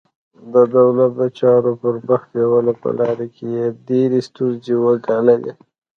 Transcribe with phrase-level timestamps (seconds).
[0.53, 5.53] د دولت د چارو پر مخ بیولو په لاره کې یې ډېرې ستونزې وګاللې.